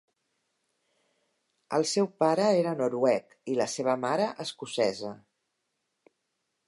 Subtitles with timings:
[1.77, 5.13] El seu pare era noruec i la seva mare escocesa.